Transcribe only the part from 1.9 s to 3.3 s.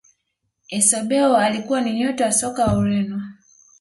nyota wa soka wa ureno